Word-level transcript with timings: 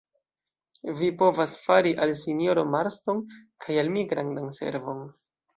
Vi 1.01 1.09
povas 1.19 1.53
fari 1.67 1.93
al 2.05 2.15
sinjoro 2.23 2.65
Marston 2.77 3.23
kaj 3.67 3.79
al 3.83 3.95
mi 3.99 4.07
grandan 4.15 4.53
servon. 4.63 5.09